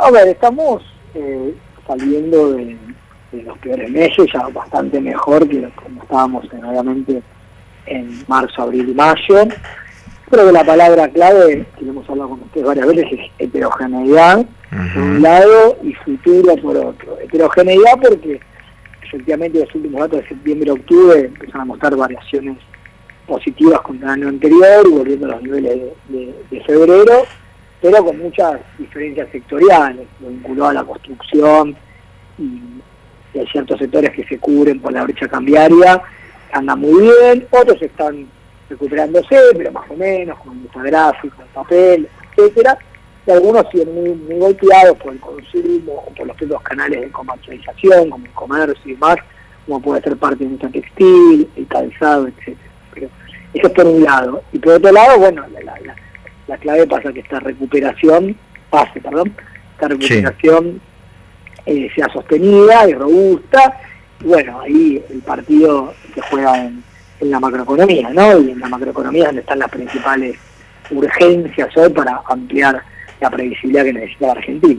[0.00, 0.82] a ver, estamos
[1.14, 1.54] eh,
[1.86, 2.76] saliendo de,
[3.32, 7.22] los peores meses, ya bastante mejor que como estábamos obviamente
[7.86, 9.48] en marzo, abril y mayo.
[10.28, 14.46] Creo que la palabra clave, que hemos hablado con ustedes varias veces, es heterogeneidad
[14.94, 17.18] por un lado y futuro por otro.
[17.20, 18.40] Heterogeneidad porque
[19.02, 22.58] efectivamente los últimos datos de septiembre octubre empiezan a mostrar variaciones
[23.26, 27.24] positivas contra el año anterior y volviendo a los niveles de, febrero,
[27.80, 31.76] pero con muchas diferencias sectoriales, vinculado a la construcción
[32.38, 32.60] y,
[33.32, 36.02] hay ciertos sectores que se cubren por la brecha cambiaria,
[36.52, 38.26] andan muy bien, otros están
[38.68, 42.76] recuperándose, pero más o menos, con gráfico, el papel, etcétera,
[43.26, 48.10] y algunos siguen muy, golpeados por el consumo o por los propios canales de comercialización,
[48.10, 49.16] como el comercio y demás,
[49.66, 52.70] como puede ser parte de nuestra textil, el calzado, etcétera.
[52.94, 53.08] Pero
[53.54, 54.42] eso es por un lado.
[54.52, 55.94] Y por otro lado, bueno, la,
[56.58, 58.36] clave pasa que esta recuperación,
[58.68, 59.32] pase, perdón,
[59.72, 60.80] esta recuperación
[61.66, 63.80] eh, sea sostenida y robusta.
[64.20, 66.82] Y bueno, ahí el partido se juega en,
[67.20, 68.38] en la macroeconomía, ¿no?
[68.40, 70.36] Y en la macroeconomía es donde están las principales
[70.90, 72.82] urgencias hoy para ampliar
[73.20, 74.78] la previsibilidad que necesita la Argentina.